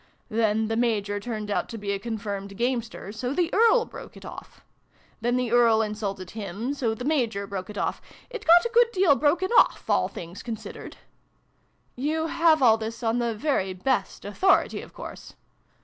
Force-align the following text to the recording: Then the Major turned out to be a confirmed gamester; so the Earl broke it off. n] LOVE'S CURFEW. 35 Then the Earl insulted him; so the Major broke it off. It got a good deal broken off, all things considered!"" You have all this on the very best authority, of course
Then 0.29 0.67
the 0.67 0.75
Major 0.75 1.19
turned 1.19 1.51
out 1.51 1.69
to 1.69 1.77
be 1.77 1.91
a 1.91 1.99
confirmed 1.99 2.57
gamester; 2.57 3.11
so 3.11 3.35
the 3.35 3.53
Earl 3.53 3.85
broke 3.85 4.17
it 4.17 4.25
off. 4.25 4.33
n] 4.33 4.41
LOVE'S 4.41 4.55
CURFEW. 4.55 5.21
35 5.21 5.21
Then 5.21 5.35
the 5.37 5.51
Earl 5.51 5.81
insulted 5.83 6.29
him; 6.31 6.73
so 6.73 6.95
the 6.95 7.05
Major 7.05 7.45
broke 7.45 7.69
it 7.69 7.77
off. 7.77 8.01
It 8.31 8.43
got 8.47 8.65
a 8.65 8.71
good 8.73 8.91
deal 8.91 9.13
broken 9.15 9.51
off, 9.51 9.87
all 9.87 10.07
things 10.07 10.41
considered!"" 10.41 10.97
You 12.09 12.25
have 12.25 12.63
all 12.63 12.79
this 12.79 13.03
on 13.03 13.19
the 13.19 13.35
very 13.35 13.73
best 13.73 14.25
authority, 14.25 14.81
of 14.81 14.91
course 14.91 15.35